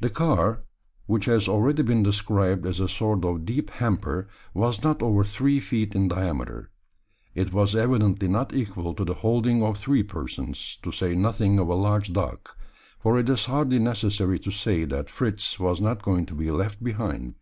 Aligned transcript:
The 0.00 0.10
car, 0.10 0.64
which 1.06 1.26
has 1.26 1.46
already 1.46 1.82
been 1.84 2.02
described 2.02 2.66
as 2.66 2.80
a 2.80 2.88
sort 2.88 3.24
of 3.24 3.44
deep 3.44 3.70
hamper, 3.70 4.26
was 4.52 4.82
not 4.82 5.00
over 5.00 5.22
three 5.22 5.60
feet 5.60 5.94
in 5.94 6.08
diameter. 6.08 6.70
It 7.36 7.52
was 7.52 7.76
evidently 7.76 8.26
not 8.26 8.52
equal 8.52 8.94
to 8.94 9.04
the 9.04 9.14
holding 9.14 9.62
of 9.62 9.76
three 9.78 10.02
persons 10.02 10.76
to 10.82 10.90
say 10.90 11.14
nothing 11.14 11.60
of 11.60 11.68
a 11.68 11.76
large 11.76 12.12
dog 12.12 12.40
for 12.98 13.16
it 13.16 13.28
is 13.28 13.44
hardly 13.46 13.78
necessary 13.78 14.40
to 14.40 14.50
say 14.50 14.82
that 14.86 15.08
Fritz 15.08 15.60
was 15.60 15.80
not 15.80 16.02
going 16.02 16.26
to 16.26 16.34
be 16.34 16.50
left 16.50 16.82
behind. 16.82 17.36